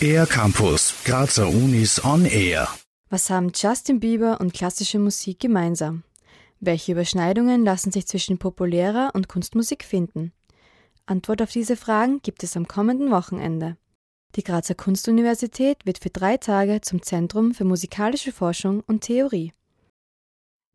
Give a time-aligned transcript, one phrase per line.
[0.00, 2.68] Air Campus, Grazer Unis on Air.
[3.10, 6.04] Was haben Justin Bieber und klassische Musik gemeinsam?
[6.60, 10.32] Welche Überschneidungen lassen sich zwischen populärer und Kunstmusik finden?
[11.06, 13.76] Antwort auf diese Fragen gibt es am kommenden Wochenende.
[14.36, 19.52] Die Grazer Kunstuniversität wird für drei Tage zum Zentrum für musikalische Forschung und Theorie.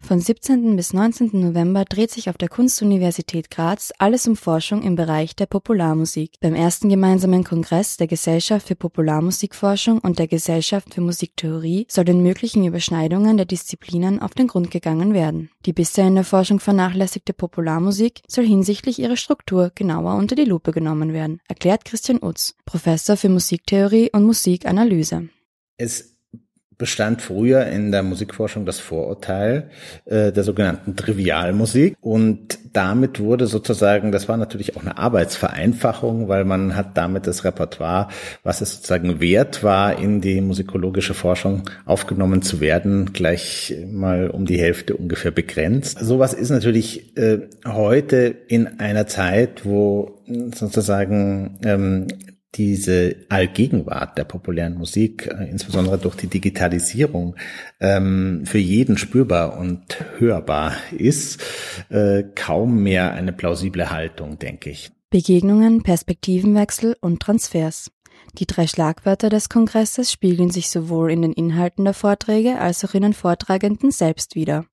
[0.06, 0.76] Von 17.
[0.76, 1.30] bis 19.
[1.32, 6.34] November dreht sich auf der Kunstuniversität Graz alles um Forschung im Bereich der Popularmusik.
[6.42, 12.22] Beim ersten gemeinsamen Kongress der Gesellschaft für Popularmusikforschung und der Gesellschaft für Musiktheorie soll den
[12.22, 15.50] möglichen Überschneidungen der Disziplinen auf den Grund gegangen werden.
[15.66, 20.74] Die bisher in der Forschung vernachlässigte Popularmusik soll hinsichtlich ihrer Struktur genauer unter die Lupe
[20.74, 25.30] genommen werden, erklärt Christian Utz, Professor für Musiktheorie und Musikanalyse.
[25.78, 26.13] Es
[26.84, 29.70] bestand früher in der Musikforschung das Vorurteil
[30.04, 36.44] äh, der sogenannten Trivialmusik und damit wurde sozusagen, das war natürlich auch eine Arbeitsvereinfachung, weil
[36.44, 38.10] man hat damit das Repertoire,
[38.44, 44.46] was es sozusagen wert war, in die musikologische Forschung aufgenommen zu werden, gleich mal um
[44.46, 46.00] die Hälfte ungefähr begrenzt.
[46.00, 50.20] Sowas ist natürlich äh, heute in einer Zeit, wo
[50.54, 52.08] sozusagen ähm,
[52.56, 57.36] diese Allgegenwart der populären Musik, äh, insbesondere durch die Digitalisierung,
[57.80, 61.42] ähm, für jeden spürbar und hörbar ist,
[61.90, 64.92] äh, kaum mehr eine plausible Haltung, denke ich.
[65.10, 67.92] Begegnungen, Perspektivenwechsel und Transfers.
[68.40, 72.94] Die drei Schlagwörter des Kongresses spiegeln sich sowohl in den Inhalten der Vorträge als auch
[72.94, 74.66] in den Vortragenden selbst wider.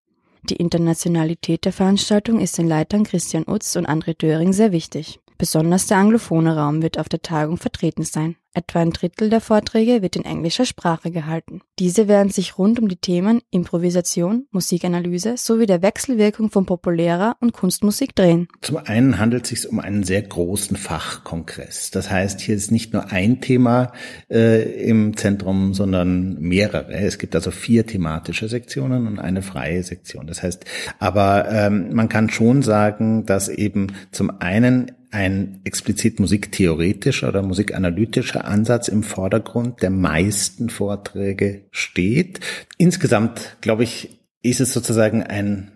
[0.49, 5.21] Die Internationalität der Veranstaltung ist den Leitern Christian Utz und André Döring sehr wichtig.
[5.41, 8.37] Besonders der anglophone Raum wird auf der Tagung vertreten sein.
[8.53, 11.63] Etwa ein Drittel der Vorträge wird in englischer Sprache gehalten.
[11.79, 17.55] Diese werden sich rund um die Themen Improvisation, Musikanalyse sowie der Wechselwirkung von populärer und
[17.55, 18.49] Kunstmusik drehen.
[18.61, 21.91] Zum einen handelt es sich um einen sehr großen Fachkongress.
[21.91, 23.93] Das heißt, hier ist nicht nur ein Thema
[24.29, 26.93] äh, im Zentrum, sondern mehrere.
[26.93, 30.27] Es gibt also vier thematische Sektionen und eine freie Sektion.
[30.27, 30.67] Das heißt,
[30.99, 38.45] aber ähm, man kann schon sagen, dass eben zum einen ein explizit musiktheoretischer oder musikanalytischer
[38.45, 42.41] Ansatz im Vordergrund der meisten Vorträge steht.
[42.79, 45.73] Insgesamt, glaube ich, ist es sozusagen ein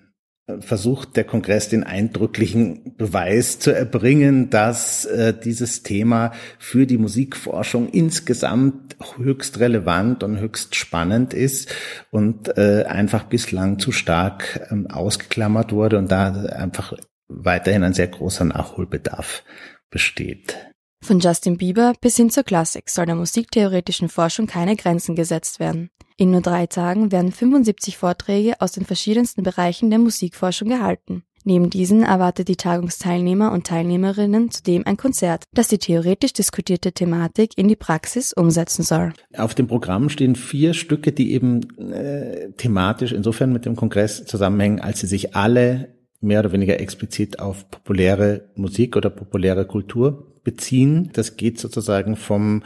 [0.60, 7.88] Versuch der Kongress den eindrücklichen Beweis zu erbringen, dass äh, dieses Thema für die Musikforschung
[7.88, 11.74] insgesamt höchst relevant und höchst spannend ist
[12.10, 16.92] und äh, einfach bislang zu stark ähm, ausgeklammert wurde und da einfach
[17.28, 19.44] weiterhin ein sehr großer Nachholbedarf
[19.90, 20.56] besteht.
[21.04, 25.90] Von Justin Bieber bis hin zur Klassik soll der musiktheoretischen Forschung keine Grenzen gesetzt werden.
[26.16, 31.24] In nur drei Tagen werden 75 Vorträge aus den verschiedensten Bereichen der Musikforschung gehalten.
[31.46, 37.50] Neben diesen erwartet die Tagungsteilnehmer und Teilnehmerinnen zudem ein Konzert, das die theoretisch diskutierte Thematik
[37.58, 39.12] in die Praxis umsetzen soll.
[39.36, 44.80] Auf dem Programm stehen vier Stücke, die eben äh, thematisch insofern mit dem Kongress zusammenhängen,
[44.80, 51.10] als sie sich alle mehr oder weniger explizit auf populäre Musik oder populäre Kultur beziehen.
[51.12, 52.62] Das geht sozusagen vom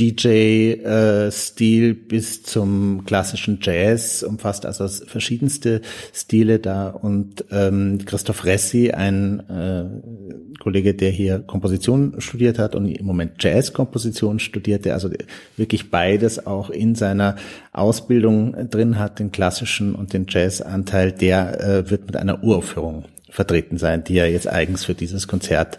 [0.00, 5.80] DJ-Stil äh, bis zum klassischen Jazz, umfasst also verschiedenste
[6.14, 6.88] Stile da.
[6.88, 13.42] Und ähm, Christoph Ressi, ein äh, Kollege, der hier Komposition studiert hat und im Moment
[13.42, 15.10] Jazz-Komposition studiert, der also
[15.56, 17.34] wirklich beides auch in seiner
[17.72, 23.78] Ausbildung drin hat, den klassischen und den Jazz-Anteil, der äh, wird mit einer Uraufführung vertreten
[23.78, 25.78] sein, die er jetzt eigens für dieses Konzert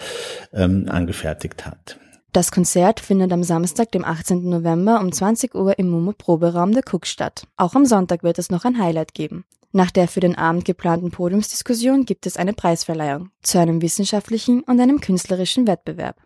[0.53, 1.97] ähm, angefertigt hat.
[2.31, 4.47] Das Konzert findet am Samstag, dem 18.
[4.47, 7.47] November um 20 Uhr im Mumu Proberaum der Cook statt.
[7.57, 9.45] Auch am Sonntag wird es noch ein Highlight geben.
[9.71, 14.79] Nach der für den Abend geplanten Podiumsdiskussion gibt es eine Preisverleihung zu einem wissenschaftlichen und
[14.79, 16.17] einem künstlerischen Wettbewerb.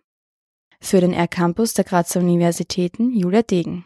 [0.81, 3.85] Für den R-Campus der Grazer Universitäten Julia Degen.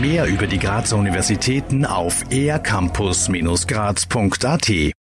[0.00, 4.92] Mehr über die Grazer Universitäten auf ercampus-graz.at